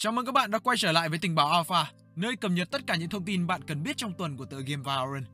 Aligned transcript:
Chào 0.00 0.12
mừng 0.12 0.26
các 0.26 0.32
bạn 0.32 0.50
đã 0.50 0.58
quay 0.58 0.76
trở 0.76 0.92
lại 0.92 1.08
với 1.08 1.18
tình 1.18 1.34
báo 1.34 1.48
Alpha, 1.48 1.92
nơi 2.16 2.36
cập 2.36 2.50
nhật 2.50 2.70
tất 2.70 2.86
cả 2.86 2.96
những 2.96 3.08
thông 3.08 3.24
tin 3.24 3.46
bạn 3.46 3.64
cần 3.64 3.82
biết 3.82 3.96
trong 3.96 4.12
tuần 4.18 4.36
của 4.36 4.44
tựa 4.44 4.60
game 4.60 4.82
Valorant. 4.82 5.26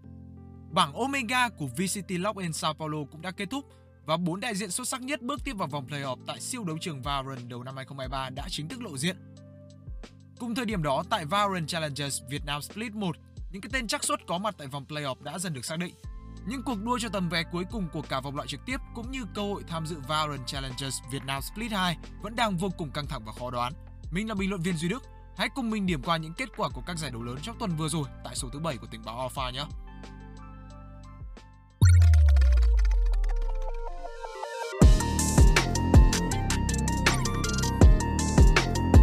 Bảng 0.71 0.93
Omega 0.93 1.49
của 1.49 1.67
VCT 1.67 2.11
Login 2.11 2.53
Sao 2.53 2.75
Paulo 2.75 2.99
cũng 3.13 3.23
đã 3.23 3.31
kết 3.31 3.51
thúc 3.51 3.65
và 4.05 4.17
bốn 4.17 4.41
đại 4.41 4.55
diện 4.55 4.71
xuất 4.71 4.89
sắc 4.89 5.03
nhất 5.03 5.23
bước 5.23 5.41
tiếp 5.45 5.53
vào 5.57 5.69
vòng 5.69 5.87
playoff 5.87 6.17
tại 6.27 6.41
siêu 6.41 6.65
đấu 6.65 6.79
trường 6.81 7.03
Valorant 7.03 7.49
đầu 7.49 7.63
năm 7.63 7.77
2023 7.77 8.31
đã 8.31 8.49
chính 8.49 8.69
thức 8.69 8.83
lộ 8.83 8.99
diện. 8.99 9.17
Cùng 10.39 10.55
thời 10.55 10.65
điểm 10.65 10.83
đó 10.83 11.05
tại 11.11 11.25
Valorant 11.25 11.69
Challengers 11.69 12.23
Việt 12.31 12.43
Nam 12.47 12.63
Split 12.63 12.93
1, 12.93 13.17
những 13.53 13.63
cái 13.63 13.71
tên 13.73 13.87
chắc 13.87 14.05
suất 14.05 14.27
có 14.27 14.39
mặt 14.39 14.55
tại 14.59 14.67
vòng 14.67 14.85
playoff 14.89 15.23
đã 15.23 15.39
dần 15.39 15.55
được 15.55 15.65
xác 15.65 15.79
định. 15.79 15.95
Những 16.47 16.63
cuộc 16.63 16.85
đua 16.85 16.99
cho 16.99 17.09
tầm 17.09 17.29
vé 17.29 17.43
cuối 17.53 17.65
cùng 17.71 17.89
của 17.93 18.03
cả 18.03 18.21
vòng 18.21 18.37
loại 18.37 18.49
trực 18.49 18.61
tiếp 18.67 18.81
cũng 18.95 19.11
như 19.11 19.25
cơ 19.35 19.43
hội 19.43 19.63
tham 19.69 19.87
dự 19.87 19.97
Valorant 20.09 20.47
Challengers 20.47 20.97
Việt 21.13 21.25
Nam 21.27 21.43
Split 21.43 21.73
2 21.73 21.97
vẫn 22.23 22.37
đang 22.37 22.57
vô 22.57 22.69
cùng 22.79 22.91
căng 22.91 23.07
thẳng 23.07 23.25
và 23.25 23.33
khó 23.33 23.51
đoán. 23.51 23.73
Mình 24.15 24.29
là 24.29 24.35
bình 24.35 24.51
luận 24.51 24.63
viên 24.63 24.77
Duy 24.77 24.89
Đức. 24.89 25.03
Hãy 25.37 25.49
cùng 25.49 25.71
mình 25.71 25.87
điểm 25.87 26.03
qua 26.03 26.17
những 26.17 26.33
kết 26.33 26.49
quả 26.57 26.69
của 26.69 26.83
các 26.87 26.99
giải 26.99 27.11
đấu 27.11 27.23
lớn 27.23 27.37
trong 27.43 27.57
tuần 27.59 27.71
vừa 27.77 27.89
rồi 27.89 28.05
tại 28.25 28.35
số 28.35 28.49
thứ 28.53 28.59
7 28.59 28.77
của 28.77 28.87
tình 28.91 29.01
báo 29.05 29.21
Alpha 29.21 29.51
nhé. 29.51 29.65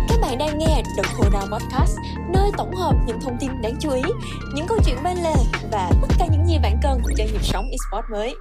Các 0.09 0.17
bạn 0.21 0.37
đang 0.37 0.57
nghe 0.57 0.84
The 0.97 1.03
Cool 1.17 1.43
Podcast, 1.51 1.98
nơi 2.34 2.51
tổng 2.57 2.75
hợp 2.75 2.93
những 3.07 3.20
thông 3.21 3.37
tin 3.39 3.62
đáng 3.62 3.75
chú 3.79 3.91
ý, 3.91 4.01
những 4.55 4.65
câu 4.67 4.77
chuyện 4.85 4.98
bên 5.03 5.17
lề 5.17 5.35
và 5.71 5.91
tất 6.01 6.07
cả 6.20 6.27
những 6.31 6.45
gì 6.48 6.59
bạn 6.63 6.79
cần 6.84 7.01
cho 7.17 7.23
nhịp 7.23 7.43
sống 7.43 7.65
esports 7.71 8.12
mới. 8.12 8.35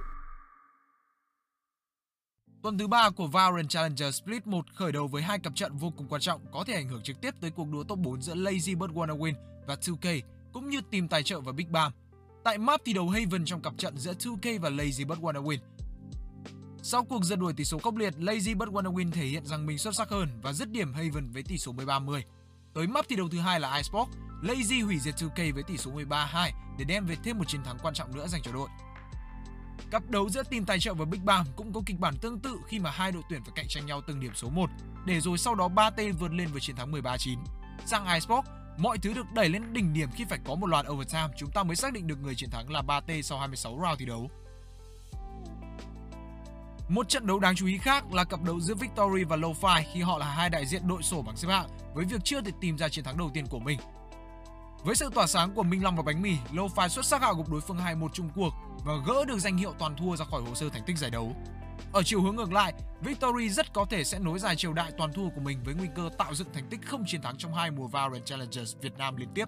Tuần 2.61 2.77
thứ 2.77 2.87
ba 2.87 3.09
của 3.09 3.27
Valorant 3.27 3.69
Challenger 3.69 4.15
Split 4.15 4.47
1 4.47 4.65
khởi 4.75 4.91
đầu 4.91 5.07
với 5.07 5.21
hai 5.21 5.39
cặp 5.39 5.55
trận 5.55 5.77
vô 5.77 5.93
cùng 5.97 6.07
quan 6.07 6.21
trọng 6.21 6.41
có 6.51 6.63
thể 6.63 6.73
ảnh 6.73 6.89
hưởng 6.89 7.03
trực 7.03 7.21
tiếp 7.21 7.35
tới 7.41 7.51
cuộc 7.51 7.67
đua 7.71 7.83
top 7.83 7.99
4 7.99 8.21
giữa 8.21 8.35
Lazy 8.35 8.77
Bird 8.77 8.93
Wanna 8.93 9.17
Win 9.17 9.33
và 9.67 9.75
2K, 9.75 10.21
cũng 10.53 10.69
như 10.69 10.81
team 10.91 11.07
tài 11.07 11.23
trợ 11.23 11.39
và 11.39 11.51
Big 11.51 11.71
Bang. 11.71 11.91
Tại 12.43 12.57
map 12.57 12.81
thi 12.85 12.93
đấu 12.93 13.09
Haven 13.09 13.45
trong 13.45 13.61
cặp 13.61 13.73
trận 13.77 13.97
giữa 13.97 14.13
2K 14.13 14.59
và 14.59 14.69
Lazy 14.69 15.07
Bird 15.07 15.21
Wanna 15.21 15.43
Win. 15.43 15.57
Sau 16.83 17.03
cuộc 17.03 17.23
giật 17.23 17.35
đuổi 17.35 17.53
tỷ 17.53 17.65
số 17.65 17.79
khốc 17.79 17.95
liệt, 17.95 18.13
Lazy 18.17 18.57
Bird 18.57 18.71
Wanna 18.71 18.93
Win 18.93 19.11
thể 19.11 19.25
hiện 19.25 19.45
rằng 19.45 19.65
mình 19.65 19.77
xuất 19.77 19.95
sắc 19.95 20.09
hơn 20.09 20.29
và 20.41 20.53
dứt 20.53 20.71
điểm 20.71 20.93
Haven 20.93 21.31
với 21.31 21.43
tỷ 21.43 21.57
số 21.57 21.73
13-10. 21.73 22.21
Tới 22.73 22.87
map 22.87 23.05
thi 23.09 23.15
đấu 23.15 23.29
thứ 23.29 23.39
hai 23.39 23.59
là 23.59 23.77
iSport, 23.77 24.09
Lazy 24.43 24.85
hủy 24.85 24.99
diệt 24.99 25.15
2K 25.15 25.53
với 25.53 25.63
tỷ 25.63 25.77
số 25.77 25.91
13-2 25.91 26.51
để 26.77 26.85
đem 26.87 27.05
về 27.05 27.15
thêm 27.23 27.37
một 27.37 27.47
chiến 27.47 27.63
thắng 27.63 27.77
quan 27.83 27.93
trọng 27.93 28.15
nữa 28.15 28.27
dành 28.27 28.41
cho 28.41 28.51
đội. 28.51 28.69
Cặp 29.91 30.09
đấu 30.09 30.29
giữa 30.29 30.43
team 30.43 30.65
tài 30.65 30.79
trợ 30.79 30.93
và 30.93 31.05
Big 31.05 31.25
Bang 31.25 31.45
cũng 31.55 31.73
có 31.73 31.81
kịch 31.85 31.99
bản 31.99 32.17
tương 32.17 32.39
tự 32.39 32.59
khi 32.67 32.79
mà 32.79 32.91
hai 32.91 33.11
đội 33.11 33.23
tuyển 33.29 33.43
phải 33.43 33.51
cạnh 33.55 33.65
tranh 33.69 33.85
nhau 33.85 34.01
từng 34.07 34.19
điểm 34.19 34.31
số 34.35 34.49
1, 34.49 34.69
để 35.05 35.19
rồi 35.19 35.37
sau 35.37 35.55
đó 35.55 35.67
3 35.67 35.89
tên 35.89 36.11
vượt 36.11 36.31
lên 36.33 36.47
với 36.51 36.61
chiến 36.61 36.75
thắng 36.75 36.91
13-9. 36.91 37.37
Sang 37.85 38.13
iSport, 38.13 38.47
mọi 38.77 38.97
thứ 38.97 39.13
được 39.13 39.25
đẩy 39.33 39.49
lên 39.49 39.73
đỉnh 39.73 39.93
điểm 39.93 40.09
khi 40.15 40.25
phải 40.29 40.39
có 40.45 40.55
một 40.55 40.67
loạt 40.67 40.85
overtime, 40.89 41.27
chúng 41.37 41.51
ta 41.51 41.63
mới 41.63 41.75
xác 41.75 41.93
định 41.93 42.07
được 42.07 42.21
người 42.21 42.35
chiến 42.35 42.49
thắng 42.49 42.71
là 42.71 42.81
3T 42.81 43.21
sau 43.21 43.39
26 43.39 43.79
round 43.83 43.99
thi 43.99 44.05
đấu. 44.05 44.29
Một 46.89 47.09
trận 47.09 47.27
đấu 47.27 47.39
đáng 47.39 47.55
chú 47.55 47.67
ý 47.67 47.77
khác 47.77 48.13
là 48.13 48.23
cặp 48.23 48.41
đấu 48.43 48.59
giữa 48.59 48.75
Victory 48.75 49.23
và 49.23 49.35
Lo-Fi 49.35 49.83
khi 49.93 50.01
họ 50.01 50.17
là 50.17 50.25
hai 50.25 50.49
đại 50.49 50.65
diện 50.65 50.87
đội 50.87 51.03
sổ 51.03 51.21
bảng 51.21 51.37
xếp 51.37 51.47
hạng 51.47 51.67
với 51.93 52.05
việc 52.05 52.21
chưa 52.23 52.41
thể 52.41 52.51
tìm 52.61 52.77
ra 52.77 52.89
chiến 52.89 53.03
thắng 53.03 53.17
đầu 53.17 53.31
tiên 53.33 53.47
của 53.47 53.59
mình. 53.59 53.79
Với 54.83 54.95
sự 54.95 55.09
tỏa 55.15 55.27
sáng 55.27 55.53
của 55.53 55.63
Minh 55.63 55.83
Long 55.83 55.95
và 55.95 56.03
Bánh 56.03 56.21
Mì, 56.21 56.37
Lo-Fi 56.53 56.87
xuất 56.87 57.05
sắc 57.05 57.21
hạ 57.21 57.33
gục 57.37 57.49
đối 57.49 57.61
phương 57.61 57.77
2-1 57.77 58.09
chung 58.13 58.29
cuộc 58.35 58.53
và 58.85 58.93
gỡ 59.07 59.25
được 59.25 59.39
danh 59.39 59.57
hiệu 59.57 59.73
toàn 59.79 59.95
thua 59.95 60.15
ra 60.15 60.25
khỏi 60.25 60.41
hồ 60.41 60.55
sơ 60.55 60.69
thành 60.69 60.83
tích 60.85 60.97
giải 60.97 61.11
đấu. 61.11 61.35
Ở 61.93 62.03
chiều 62.03 62.21
hướng 62.21 62.35
ngược 62.35 62.53
lại, 62.53 62.73
Victory 63.01 63.49
rất 63.49 63.73
có 63.73 63.85
thể 63.89 64.03
sẽ 64.03 64.19
nối 64.19 64.39
dài 64.39 64.55
triều 64.55 64.73
đại 64.73 64.91
toàn 64.97 65.13
thua 65.13 65.29
của 65.29 65.41
mình 65.41 65.59
với 65.63 65.73
nguy 65.73 65.87
cơ 65.95 66.09
tạo 66.17 66.33
dựng 66.33 66.47
thành 66.53 66.69
tích 66.69 66.79
không 66.85 67.03
chiến 67.07 67.21
thắng 67.21 67.37
trong 67.37 67.53
hai 67.53 67.71
mùa 67.71 67.87
Valorant 67.87 68.25
Challengers 68.25 68.75
Việt 68.81 68.97
Nam 68.97 69.15
liên 69.15 69.29
tiếp. 69.35 69.45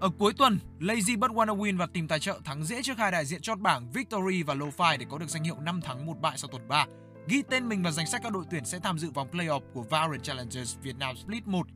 Ở 0.00 0.10
cuối 0.18 0.32
tuần, 0.38 0.58
Lazy 0.80 1.18
But 1.18 1.30
Wanna 1.30 1.56
Win 1.56 1.78
và 1.78 1.86
tìm 1.86 2.08
tài 2.08 2.20
trợ 2.20 2.40
thắng 2.44 2.64
dễ 2.64 2.82
trước 2.82 2.98
hai 2.98 3.10
đại 3.10 3.26
diện 3.26 3.42
chót 3.42 3.58
bảng 3.58 3.90
Victory 3.90 4.42
và 4.42 4.54
Lo-Fi 4.54 4.98
để 4.98 5.06
có 5.10 5.18
được 5.18 5.28
danh 5.28 5.44
hiệu 5.44 5.56
5 5.60 5.80
thắng 5.80 6.06
1 6.06 6.20
bại 6.20 6.38
sau 6.38 6.48
tuần 6.48 6.68
3, 6.68 6.86
ghi 7.28 7.42
tên 7.50 7.68
mình 7.68 7.82
vào 7.82 7.92
danh 7.92 8.06
sách 8.06 8.20
các 8.24 8.32
đội 8.32 8.44
tuyển 8.50 8.64
sẽ 8.64 8.78
tham 8.78 8.98
dự 8.98 9.10
vòng 9.10 9.28
playoff 9.32 9.60
của 9.74 9.82
Valorant 9.82 10.22
Challengers 10.22 10.76
Việt 10.82 10.96
Nam 10.98 11.16
Split 11.16 11.46
1. 11.46 11.66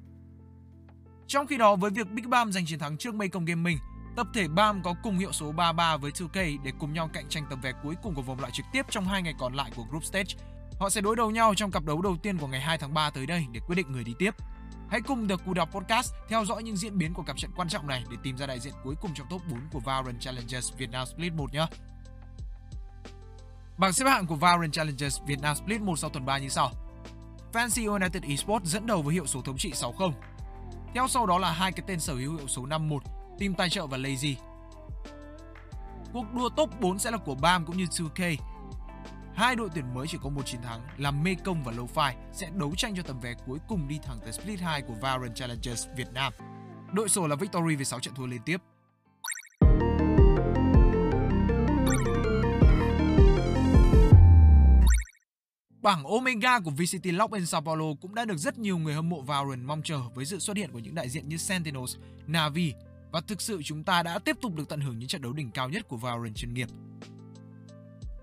Trong 1.27 1.47
khi 1.47 1.57
đó 1.57 1.77
với 1.77 1.91
việc 1.91 2.11
Big 2.11 2.31
Bam 2.31 2.53
giành 2.53 2.67
chiến 2.67 2.79
thắng 2.79 2.97
trước 2.97 3.15
Mekong 3.15 3.45
Gaming, 3.45 3.79
tập 4.17 4.27
thể 4.35 4.49
BAM 4.49 4.83
có 4.83 4.95
cùng 5.03 5.19
hiệu 5.19 5.33
số 5.33 5.53
33 5.53 5.97
với 5.97 6.11
2K 6.11 6.63
để 6.63 6.73
cùng 6.79 6.93
nhau 6.93 7.11
cạnh 7.13 7.29
tranh 7.29 7.47
tấm 7.51 7.61
vé 7.61 7.73
cuối 7.83 7.95
cùng 8.03 8.15
của 8.15 8.23
vòng 8.23 8.41
loại 8.41 8.53
trực 8.53 8.67
tiếp 8.73 8.87
trong 8.91 9.05
hai 9.05 9.23
ngày 9.23 9.35
còn 9.39 9.55
lại 9.55 9.71
của 9.77 9.83
Group 9.83 10.05
Stage. 10.05 10.35
Họ 10.79 10.91
sẽ 10.91 11.01
đối 11.01 11.17
đầu 11.17 11.31
nhau 11.31 11.55
trong 11.55 11.71
cặp 11.71 11.85
đấu 11.85 12.03
đầu 12.03 12.17
tiên 12.23 12.39
của 12.39 12.47
ngày 12.47 12.61
2 12.61 12.79
tháng 12.79 12.95
3 12.95 13.11
tới 13.11 13.27
đây 13.27 13.47
để 13.53 13.61
quyết 13.67 13.75
định 13.75 13.93
người 13.93 14.05
đi 14.05 14.15
tiếp. 14.19 14.35
Hãy 14.89 15.01
cùng 15.01 15.29
The 15.29 15.35
Đọc 15.55 15.69
Podcast 15.73 16.13
theo 16.29 16.45
dõi 16.45 16.63
những 16.63 16.77
diễn 16.77 16.99
biến 16.99 17.15
của 17.15 17.23
cặp 17.23 17.39
trận 17.39 17.51
quan 17.57 17.69
trọng 17.69 17.87
này 17.87 18.05
để 18.11 18.17
tìm 18.23 18.37
ra 18.37 18.47
đại 18.47 18.61
diện 18.61 18.73
cuối 18.85 18.95
cùng 19.01 19.11
trong 19.15 19.27
top 19.31 19.43
4 19.51 19.61
của 19.73 19.81
Valorant 19.81 20.21
Challengers 20.21 20.73
Việt 20.77 20.91
Nam 20.91 21.07
Split 21.07 21.33
1 21.33 21.53
nhé. 21.53 21.67
Bảng 23.79 23.93
xếp 23.93 24.05
hạng 24.05 24.27
của 24.27 24.37
Valorant 24.37 24.73
Challengers 24.73 25.21
Việt 25.27 25.41
Nam 25.41 25.57
Split 25.57 25.81
1 25.81 25.99
sau 25.99 26.11
tuần 26.11 26.25
3 26.25 26.39
như 26.39 26.49
sau. 26.49 26.71
Fancy 27.53 27.93
United 27.93 28.23
Esports 28.23 28.67
dẫn 28.67 28.87
đầu 28.87 29.03
với 29.03 29.15
hiệu 29.15 29.27
số 29.27 29.43
thống 29.43 29.59
trị 29.59 29.73
6-0. 29.73 30.13
Theo 30.95 31.09
sau 31.09 31.27
đó 31.27 31.39
là 31.39 31.53
hai 31.53 31.73
cái 31.73 31.85
tên 31.87 32.01
sở 32.01 32.15
hữu 32.15 32.37
hiệu 32.37 32.49
số 32.49 32.67
51. 32.67 33.03
Team 33.39 33.55
tài 33.55 33.71
trợ 33.71 33.87
và 33.87 33.99
Lazy. 33.99 34.35
Cuộc 36.13 36.35
đua 36.35 36.49
top 36.49 36.81
4 36.81 36.99
sẽ 36.99 37.11
là 37.11 37.19
của 37.19 37.35
BAM 37.35 37.67
cũng 37.67 37.77
như 37.77 37.85
2K. 37.85 38.37
Hai 39.35 39.57
đội 39.57 39.69
tuyển 39.75 39.95
mới 39.95 40.07
chỉ 40.07 40.19
có 40.23 40.29
một 40.29 40.47
chiến 40.47 40.63
thắng 40.63 40.81
là 40.99 41.11
Mekong 41.11 41.65
và 41.65 41.73
Lo-Fi 41.73 42.13
sẽ 42.33 42.51
đấu 42.55 42.75
tranh 42.77 42.97
cho 42.97 43.03
tấm 43.03 43.21
vé 43.21 43.35
cuối 43.47 43.59
cùng 43.69 43.89
đi 43.89 43.99
thẳng 44.03 44.19
tới 44.23 44.33
Split 44.33 44.61
2 44.61 44.83
của 44.83 44.95
Valorant 45.01 45.35
Challengers 45.35 45.87
Việt 45.97 46.13
Nam. 46.13 46.33
Đội 46.93 47.09
sổ 47.09 47.27
là 47.27 47.37
Victory 47.37 47.77
với 47.77 47.85
6 47.85 48.01
trận 48.01 48.15
thua 48.15 48.27
liên 48.27 48.43
tiếp. 48.43 48.61
Bảng 55.83 56.05
Omega 56.05 56.61
của 56.61 56.71
VCT 56.71 57.07
Login 57.07 57.47
Sao 57.47 57.61
Paulo 57.61 57.85
cũng 58.01 58.15
đã 58.15 58.25
được 58.25 58.37
rất 58.37 58.59
nhiều 58.59 58.79
người 58.79 58.95
hâm 58.95 59.09
mộ 59.09 59.21
Valorant 59.21 59.65
mong 59.65 59.83
chờ 59.83 60.01
với 60.15 60.25
sự 60.25 60.39
xuất 60.39 60.57
hiện 60.57 60.73
của 60.73 60.79
những 60.79 60.95
đại 60.95 61.09
diện 61.09 61.29
như 61.29 61.37
Sentinels, 61.37 61.97
Navi 62.27 62.75
và 63.15 63.21
thực 63.21 63.41
sự 63.41 63.63
chúng 63.63 63.85
ta 63.85 64.03
đã 64.03 64.19
tiếp 64.19 64.37
tục 64.41 64.55
được 64.55 64.69
tận 64.69 64.81
hưởng 64.81 64.99
những 64.99 65.09
trận 65.09 65.23
đấu 65.23 65.33
đỉnh 65.33 65.51
cao 65.51 65.69
nhất 65.69 65.89
của 65.89 65.97
Valorant 65.97 66.37
chuyên 66.37 66.55
nghiệp. 66.55 66.69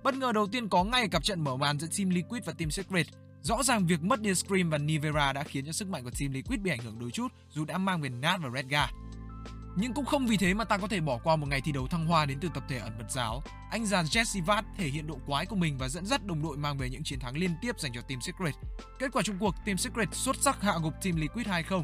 Bất 0.03 0.15
ngờ 0.15 0.31
đầu 0.31 0.47
tiên 0.47 0.69
có 0.69 0.83
ngay 0.83 1.09
cặp 1.09 1.23
trận 1.23 1.43
mở 1.43 1.55
màn 1.55 1.79
giữa 1.79 1.87
Team 1.97 2.09
Liquid 2.09 2.43
và 2.45 2.53
Team 2.53 2.71
Secret. 2.71 3.07
Rõ 3.41 3.63
ràng 3.63 3.87
việc 3.87 4.03
mất 4.03 4.21
đi 4.21 4.35
Scream 4.35 4.69
và 4.69 4.77
Nivera 4.77 5.33
đã 5.33 5.43
khiến 5.43 5.65
cho 5.65 5.71
sức 5.71 5.89
mạnh 5.89 6.03
của 6.03 6.09
Team 6.19 6.31
Liquid 6.31 6.59
bị 6.59 6.71
ảnh 6.71 6.79
hưởng 6.79 6.99
đôi 6.99 7.11
chút 7.11 7.27
dù 7.49 7.65
đã 7.65 7.77
mang 7.77 8.01
về 8.01 8.09
Nat 8.09 8.39
và 8.43 8.49
Redgar. 8.55 8.89
Nhưng 9.75 9.93
cũng 9.93 10.05
không 10.05 10.27
vì 10.27 10.37
thế 10.37 10.53
mà 10.53 10.63
ta 10.63 10.77
có 10.77 10.87
thể 10.87 10.99
bỏ 10.99 11.19
qua 11.23 11.35
một 11.35 11.47
ngày 11.47 11.61
thi 11.61 11.71
đấu 11.71 11.87
thăng 11.87 12.05
hoa 12.05 12.25
đến 12.25 12.37
từ 12.41 12.49
tập 12.53 12.63
thể 12.69 12.77
ẩn 12.77 12.97
mật 12.97 13.11
giáo. 13.11 13.43
Anh 13.71 13.85
già 13.85 14.03
Jesse 14.03 14.43
Vat 14.43 14.65
thể 14.77 14.87
hiện 14.87 15.07
độ 15.07 15.19
quái 15.27 15.45
của 15.45 15.55
mình 15.55 15.77
và 15.77 15.87
dẫn 15.87 16.05
dắt 16.05 16.25
đồng 16.25 16.43
đội 16.43 16.57
mang 16.57 16.77
về 16.77 16.89
những 16.89 17.03
chiến 17.03 17.19
thắng 17.19 17.37
liên 17.37 17.51
tiếp 17.61 17.79
dành 17.79 17.91
cho 17.93 18.01
Team 18.01 18.21
Secret. 18.21 18.55
Kết 18.99 19.11
quả 19.13 19.21
chung 19.21 19.37
cuộc, 19.39 19.55
Team 19.65 19.77
Secret 19.77 20.15
xuất 20.15 20.35
sắc 20.35 20.61
hạ 20.61 20.73
gục 20.83 20.93
Team 21.03 21.15
Liquid 21.15 21.47
2-0. 21.47 21.83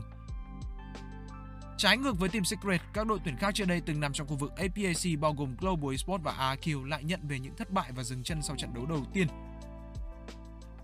Trái 1.78 1.98
ngược 1.98 2.20
với 2.20 2.30
Team 2.30 2.46
Secret, 2.46 2.82
các 2.94 3.08
đội 3.08 3.20
tuyển 3.24 3.38
khác 3.38 3.56
trước 3.56 3.68
đây 3.68 3.82
từng 3.82 4.00
nằm 4.00 4.14
trong 4.14 4.28
khu 4.28 4.36
vực 4.36 4.52
APAC 4.56 5.20
bao 5.20 5.34
gồm 5.34 5.56
Global 5.60 5.92
Esports 5.92 6.24
và 6.24 6.56
AQ 6.56 6.86
lại 6.86 7.04
nhận 7.04 7.28
về 7.28 7.40
những 7.40 7.56
thất 7.56 7.72
bại 7.72 7.92
và 7.92 8.04
dừng 8.04 8.24
chân 8.24 8.42
sau 8.42 8.56
trận 8.56 8.74
đấu 8.74 8.86
đầu 8.86 9.06
tiên. 9.14 9.28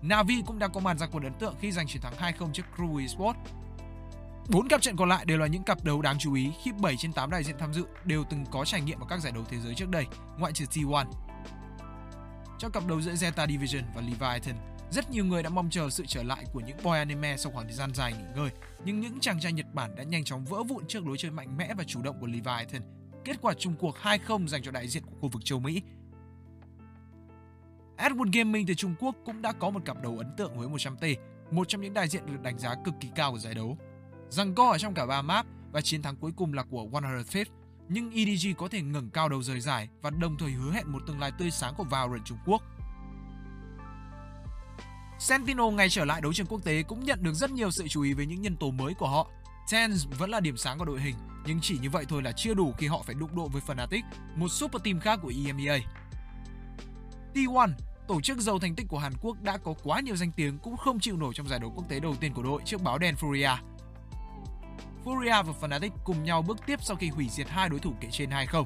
Navi 0.02 0.42
cũng 0.46 0.58
đã 0.58 0.68
có 0.68 0.80
màn 0.80 0.98
ra 0.98 1.06
quân 1.06 1.24
ấn 1.24 1.34
tượng 1.34 1.54
khi 1.60 1.72
giành 1.72 1.86
chiến 1.86 2.02
thắng 2.02 2.34
2-0 2.38 2.52
trước 2.52 2.62
Crew 2.76 3.00
Esports. 3.00 3.38
Bốn 4.48 4.68
cặp 4.68 4.82
trận 4.82 4.96
còn 4.96 5.08
lại 5.08 5.24
đều 5.24 5.38
là 5.38 5.46
những 5.46 5.62
cặp 5.62 5.84
đấu 5.84 6.02
đáng 6.02 6.18
chú 6.18 6.34
ý 6.34 6.52
khi 6.62 6.72
7 6.72 6.96
trên 6.96 7.12
8 7.12 7.30
đại 7.30 7.44
diện 7.44 7.56
tham 7.58 7.74
dự 7.74 7.84
đều 8.04 8.24
từng 8.30 8.44
có 8.50 8.64
trải 8.64 8.80
nghiệm 8.80 9.00
ở 9.00 9.06
các 9.08 9.20
giải 9.20 9.32
đấu 9.32 9.44
thế 9.48 9.58
giới 9.58 9.74
trước 9.74 9.88
đây, 9.88 10.06
ngoại 10.38 10.52
trừ 10.52 10.64
T1. 10.72 11.04
Trong 12.58 12.72
cặp 12.72 12.86
đấu 12.86 13.00
giữa 13.00 13.12
Zeta 13.12 13.46
Division 13.48 13.82
và 13.94 14.00
Leviathan, 14.00 14.54
rất 14.90 15.10
nhiều 15.10 15.24
người 15.24 15.42
đã 15.42 15.50
mong 15.50 15.70
chờ 15.70 15.90
sự 15.90 16.04
trở 16.06 16.22
lại 16.22 16.44
của 16.52 16.60
những 16.60 16.76
boy 16.84 16.90
anime 16.90 17.36
sau 17.36 17.52
khoảng 17.52 17.66
thời 17.66 17.76
gian 17.76 17.94
dài 17.94 18.12
nghỉ 18.12 18.24
ngơi, 18.36 18.50
nhưng 18.84 19.00
những 19.00 19.20
chàng 19.20 19.40
trai 19.40 19.52
Nhật 19.52 19.66
Bản 19.74 19.96
đã 19.96 20.02
nhanh 20.02 20.24
chóng 20.24 20.44
vỡ 20.44 20.62
vụn 20.62 20.86
trước 20.86 21.06
lối 21.06 21.16
chơi 21.18 21.30
mạnh 21.30 21.56
mẽ 21.56 21.74
và 21.74 21.84
chủ 21.84 22.02
động 22.02 22.20
của 22.20 22.26
Leviathan. 22.26 22.82
Kết 23.24 23.36
quả 23.40 23.54
chung 23.58 23.74
cuộc 23.78 23.96
2-0 24.02 24.46
dành 24.46 24.62
cho 24.62 24.70
đại 24.70 24.88
diện 24.88 25.02
của 25.02 25.16
khu 25.20 25.28
vực 25.28 25.44
châu 25.44 25.60
Mỹ. 25.60 25.82
Edward 27.96 28.30
Gaming 28.32 28.66
từ 28.66 28.74
Trung 28.74 28.94
Quốc 29.00 29.16
cũng 29.24 29.42
đã 29.42 29.52
có 29.52 29.70
một 29.70 29.84
cặp 29.84 30.02
đấu 30.02 30.18
ấn 30.18 30.36
tượng 30.36 30.58
với 30.58 30.68
100T, 30.68 31.16
một 31.50 31.68
trong 31.68 31.80
những 31.80 31.94
đại 31.94 32.08
diện 32.08 32.26
được 32.26 32.42
đánh 32.42 32.58
giá 32.58 32.74
cực 32.84 32.94
kỳ 33.00 33.08
cao 33.14 33.32
của 33.32 33.38
giải 33.38 33.54
đấu. 33.54 33.78
Rằng 34.28 34.54
co 34.54 34.70
ở 34.70 34.78
trong 34.78 34.94
cả 34.94 35.06
ba 35.06 35.22
map 35.22 35.46
và 35.72 35.80
chiến 35.80 36.02
thắng 36.02 36.16
cuối 36.16 36.32
cùng 36.36 36.52
là 36.52 36.62
của 36.62 36.82
105th, 36.92 37.44
nhưng 37.88 38.10
EDG 38.10 38.48
có 38.58 38.68
thể 38.68 38.82
ngẩng 38.82 39.10
cao 39.10 39.28
đầu 39.28 39.42
rời 39.42 39.60
giải 39.60 39.88
và 40.02 40.10
đồng 40.10 40.36
thời 40.38 40.50
hứa 40.50 40.72
hẹn 40.72 40.92
một 40.92 41.02
tương 41.06 41.20
lai 41.20 41.32
tươi 41.38 41.50
sáng 41.50 41.74
của 41.76 41.84
Valorant 41.84 42.24
Trung 42.24 42.38
Quốc. 42.46 42.62
Sentinel 45.18 45.74
ngày 45.74 45.88
trở 45.90 46.04
lại 46.04 46.20
đấu 46.20 46.32
trường 46.32 46.46
quốc 46.46 46.64
tế 46.64 46.82
cũng 46.82 47.04
nhận 47.04 47.22
được 47.22 47.34
rất 47.34 47.50
nhiều 47.50 47.70
sự 47.70 47.88
chú 47.88 48.02
ý 48.02 48.12
với 48.12 48.26
những 48.26 48.42
nhân 48.42 48.56
tố 48.56 48.70
mới 48.70 48.94
của 48.94 49.08
họ. 49.08 49.30
Tens 49.72 50.06
vẫn 50.18 50.30
là 50.30 50.40
điểm 50.40 50.56
sáng 50.56 50.78
của 50.78 50.84
đội 50.84 51.00
hình, 51.00 51.14
nhưng 51.46 51.58
chỉ 51.62 51.78
như 51.78 51.90
vậy 51.90 52.04
thôi 52.08 52.22
là 52.22 52.32
chưa 52.32 52.54
đủ 52.54 52.74
khi 52.78 52.86
họ 52.86 53.02
phải 53.02 53.14
đụng 53.14 53.36
độ 53.36 53.48
với 53.48 53.62
Fnatic, 53.66 54.02
một 54.36 54.48
super 54.48 54.82
team 54.82 55.00
khác 55.00 55.18
của 55.22 55.32
EMEA. 55.46 55.78
T1 57.34 57.68
tổ 58.08 58.20
chức 58.20 58.38
giàu 58.38 58.58
thành 58.58 58.74
tích 58.74 58.86
của 58.88 58.98
Hàn 58.98 59.12
Quốc 59.20 59.42
đã 59.42 59.56
có 59.56 59.74
quá 59.82 60.00
nhiều 60.00 60.16
danh 60.16 60.32
tiếng 60.32 60.58
cũng 60.58 60.76
không 60.76 61.00
chịu 61.00 61.16
nổi 61.16 61.34
trong 61.34 61.48
giải 61.48 61.58
đấu 61.58 61.72
quốc 61.76 61.88
tế 61.88 62.00
đầu 62.00 62.16
tiên 62.20 62.34
của 62.34 62.42
đội 62.42 62.62
trước 62.64 62.82
báo 62.82 62.98
đen 62.98 63.14
Furia. 63.20 63.56
Furia 65.04 65.42
và 65.42 65.52
Fnatic 65.60 65.90
cùng 66.04 66.24
nhau 66.24 66.42
bước 66.42 66.58
tiếp 66.66 66.78
sau 66.82 66.96
khi 66.96 67.08
hủy 67.08 67.28
diệt 67.28 67.48
hai 67.48 67.68
đối 67.68 67.80
thủ 67.80 67.92
kể 68.00 68.08
trên 68.10 68.30
2-0. 68.30 68.64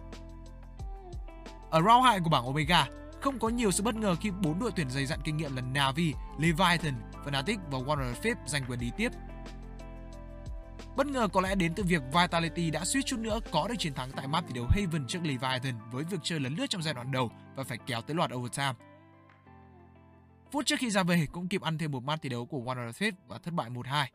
Ở 1.70 1.80
round 1.80 2.04
2 2.04 2.20
của 2.20 2.30
bảng 2.30 2.46
Omega, 2.46 2.86
không 3.20 3.38
có 3.38 3.48
nhiều 3.48 3.70
sự 3.70 3.82
bất 3.82 3.94
ngờ 3.94 4.16
khi 4.20 4.30
bốn 4.30 4.58
đội 4.58 4.70
tuyển 4.76 4.90
dày 4.90 5.06
dặn 5.06 5.20
kinh 5.24 5.36
nghiệm 5.36 5.56
là 5.56 5.62
Navi, 5.62 6.14
Leviathan, 6.38 6.94
Fnatic 7.24 7.58
và 7.70 7.78
Warner 7.78 8.14
Fifth 8.14 8.46
giành 8.46 8.64
quyền 8.68 8.78
đi 8.78 8.90
tiếp. 8.96 9.12
Bất 10.96 11.06
ngờ 11.06 11.28
có 11.32 11.40
lẽ 11.40 11.54
đến 11.54 11.72
từ 11.76 11.82
việc 11.82 12.02
Vitality 12.12 12.70
đã 12.70 12.84
suýt 12.84 13.02
chút 13.06 13.18
nữa 13.18 13.40
có 13.52 13.68
được 13.68 13.74
chiến 13.78 13.94
thắng 13.94 14.10
tại 14.16 14.28
map 14.28 14.44
thi 14.48 14.54
đấu 14.54 14.66
Haven 14.70 15.06
trước 15.06 15.18
Leviathan 15.22 15.74
với 15.90 16.04
việc 16.04 16.18
chơi 16.22 16.40
lấn 16.40 16.54
lướt 16.54 16.66
trong 16.70 16.82
giai 16.82 16.94
đoạn 16.94 17.12
đầu 17.12 17.30
và 17.56 17.64
phải 17.64 17.78
kéo 17.86 18.02
tới 18.02 18.16
loạt 18.16 18.30
overtime. 18.34 18.74
Phút 20.52 20.66
trước 20.66 20.76
khi 20.78 20.90
ra 20.90 21.02
về 21.02 21.26
cũng 21.32 21.48
kịp 21.48 21.62
ăn 21.62 21.78
thêm 21.78 21.90
một 21.90 22.02
map 22.02 22.22
thi 22.22 22.28
đấu 22.28 22.46
của 22.46 22.58
Warner 22.58 22.90
Fifth 22.90 23.12
và 23.28 23.38
thất 23.38 23.54
bại 23.54 23.70
1-2. 23.70 24.06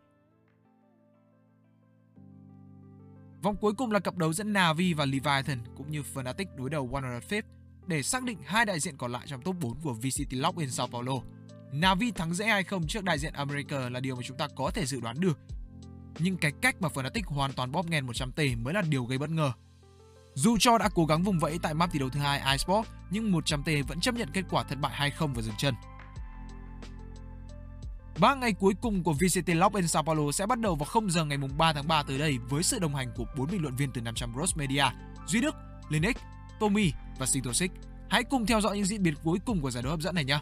Vòng 3.42 3.56
cuối 3.58 3.74
cùng 3.74 3.92
là 3.92 4.00
cặp 4.00 4.18
đấu 4.18 4.34
giữa 4.34 4.44
Navi 4.44 4.94
và 4.94 5.06
Leviathan 5.06 5.60
cũng 5.78 5.92
như 5.92 6.04
Fnatic 6.14 6.46
đối 6.58 6.70
đầu 6.70 6.90
Warner 6.92 7.20
Fifth 7.20 7.44
để 7.88 8.04
xác 8.04 8.24
định 8.24 8.38
hai 8.46 8.66
đại 8.66 8.80
diện 8.80 8.98
còn 8.98 9.12
lại 9.12 9.24
trong 9.28 9.42
top 9.42 9.56
4 9.60 9.76
của 9.84 9.94
VCT 9.94 10.34
Lock 10.34 10.58
in 10.58 10.72
Sao 10.72 10.88
Paulo. 10.88 11.14
Navi 11.72 12.12
thắng 12.12 12.34
dễ 12.34 12.46
hay 12.46 12.64
không 12.64 12.88
trước 12.88 13.04
đại 13.04 13.20
diện 13.20 13.34
America 13.34 13.90
là 13.90 14.00
điều 14.00 14.16
mà 14.16 14.22
chúng 14.26 14.38
ta 14.38 14.48
có 14.56 14.72
thể 14.74 14.86
dự 14.86 15.00
đoán 15.02 15.20
được. 15.20 15.40
Nhưng 16.20 16.38
cái 16.38 16.52
cách 16.62 16.76
mà 16.82 16.90
Fnatic 16.90 17.24
hoàn 17.26 17.54
toàn 17.54 17.72
bóp 17.72 17.86
nghẹn 17.86 18.08
100T 18.08 18.64
mới 18.64 18.74
là 18.74 18.82
điều 18.82 19.06
gây 19.06 19.18
bất 19.18 19.30
ngờ. 19.30 19.52
Dù 20.34 20.58
cho 20.60 20.78
đã 20.78 20.90
cố 20.96 21.06
gắng 21.06 21.24
vùng 21.24 21.40
vẫy 21.40 21.60
tại 21.62 21.74
map 21.74 21.90
thi 21.92 22.00
đấu 22.00 22.10
thứ 22.10 22.20
hai 22.20 22.52
iSport, 22.52 22.88
nhưng 23.10 23.32
100T 23.32 23.84
vẫn 23.88 24.00
chấp 24.00 24.16
nhận 24.16 24.30
kết 24.34 24.44
quả 24.50 24.64
thất 24.64 24.80
bại 24.82 25.12
2-0 25.18 25.34
và 25.34 25.42
dừng 25.42 25.56
chân. 25.58 25.76
Ba 28.20 28.36
ngày 28.36 28.54
cuối 28.54 28.74
cùng 28.82 29.04
của 29.04 29.14
VCT 29.14 29.48
Lock 29.48 29.76
in 29.76 29.88
Sao 29.88 30.04
Paulo 30.04 30.32
sẽ 30.32 30.46
bắt 30.46 30.60
đầu 30.60 30.76
vào 30.76 30.86
0 30.86 31.12
giờ 31.12 31.26
ngày 31.26 31.38
3 31.58 31.74
tháng 31.74 31.88
3 31.88 32.04
tới 32.04 32.18
đây 32.18 32.38
với 32.50 32.64
sự 32.64 32.80
đồng 32.80 32.96
hành 32.96 33.08
của 33.16 33.26
4 33.38 33.52
bình 33.52 33.62
luận 33.62 33.76
viên 33.76 33.92
từ 33.92 34.02
500 34.02 34.34
Bros 34.34 34.58
Media, 34.58 34.84
Duy 35.28 35.42
Đức, 35.42 35.56
Linux, 35.90 36.16
Tommy 36.60 36.92
và 37.18 37.26
Sintosic. 37.26 37.72
Hãy 38.10 38.24
cùng 38.24 38.46
theo 38.46 38.62
dõi 38.62 38.76
những 38.76 38.86
diễn 38.86 39.04
biến 39.04 39.14
cuối 39.24 39.40
cùng 39.46 39.62
của 39.62 39.72
giải 39.72 39.84
đấu 39.84 39.92
hấp 39.92 40.02
dẫn 40.02 40.16
này 40.16 40.26
nhé. 40.26 40.40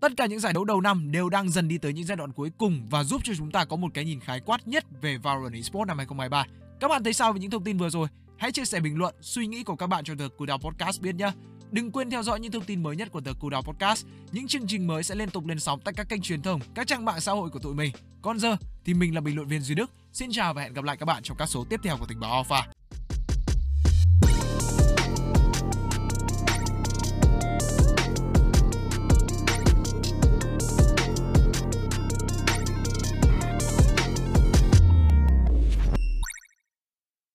Tất 0.00 0.12
cả 0.16 0.26
những 0.26 0.40
giải 0.40 0.52
đấu 0.52 0.64
đầu 0.64 0.80
năm 0.80 1.12
đều 1.12 1.28
đang 1.28 1.50
dần 1.50 1.68
đi 1.68 1.78
tới 1.78 1.92
những 1.92 2.04
giai 2.04 2.16
đoạn 2.16 2.32
cuối 2.32 2.50
cùng 2.58 2.88
và 2.90 3.04
giúp 3.04 3.20
cho 3.24 3.32
chúng 3.36 3.50
ta 3.50 3.64
có 3.64 3.76
một 3.76 3.88
cái 3.94 4.04
nhìn 4.04 4.20
khái 4.20 4.40
quát 4.40 4.68
nhất 4.68 4.84
về 5.02 5.16
Valorant 5.16 5.54
Esports 5.54 5.88
năm 5.88 5.98
2023. 5.98 6.46
Các 6.80 6.88
bạn 6.88 7.04
thấy 7.04 7.12
sao 7.12 7.32
về 7.32 7.40
những 7.40 7.50
thông 7.50 7.64
tin 7.64 7.78
vừa 7.78 7.90
rồi? 7.90 8.08
Hãy 8.38 8.52
chia 8.52 8.64
sẻ 8.64 8.80
bình 8.80 8.98
luận 8.98 9.14
suy 9.20 9.46
nghĩ 9.46 9.62
của 9.62 9.76
các 9.76 9.86
bạn 9.86 10.04
cho 10.04 10.14
The 10.14 10.24
Cooldown 10.38 10.58
Podcast 10.58 11.00
biết 11.00 11.14
nhé. 11.14 11.32
Đừng 11.70 11.90
quên 11.90 12.10
theo 12.10 12.22
dõi 12.22 12.40
những 12.40 12.52
thông 12.52 12.64
tin 12.64 12.82
mới 12.82 12.96
nhất 12.96 13.08
của 13.12 13.20
The 13.20 13.32
Cooldown 13.40 13.62
Podcast. 13.62 14.06
Những 14.32 14.46
chương 14.46 14.66
trình 14.66 14.86
mới 14.86 15.02
sẽ 15.02 15.14
liên 15.14 15.30
tục 15.30 15.46
lên 15.46 15.60
sóng 15.60 15.80
tại 15.84 15.94
các 15.96 16.08
kênh 16.08 16.22
truyền 16.22 16.42
thông, 16.42 16.60
các 16.74 16.86
trang 16.86 17.04
mạng 17.04 17.20
xã 17.20 17.32
hội 17.32 17.50
của 17.50 17.58
tụi 17.58 17.74
mình. 17.74 17.92
Còn 18.22 18.38
giờ 18.38 18.56
thì 18.84 18.94
mình 18.94 19.14
là 19.14 19.20
bình 19.20 19.36
luận 19.36 19.48
viên 19.48 19.60
Duy 19.60 19.74
Đức. 19.74 19.90
Xin 20.12 20.32
chào 20.32 20.54
và 20.54 20.62
hẹn 20.62 20.74
gặp 20.74 20.84
lại 20.84 20.96
các 20.96 21.06
bạn 21.06 21.22
trong 21.22 21.36
các 21.36 21.46
số 21.46 21.64
tiếp 21.64 21.80
theo 21.82 21.96
của 21.96 22.06
tình 22.06 22.20
báo 22.20 22.32
Alpha. 22.32 22.68